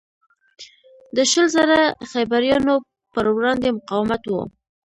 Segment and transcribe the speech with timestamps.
[1.15, 2.75] د شل زره خیبریانو
[3.13, 4.31] پروړاندې مقاومت و.